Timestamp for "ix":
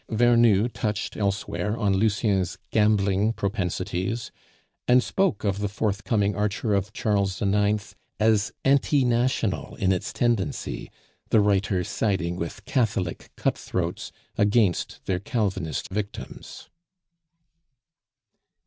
7.39-7.93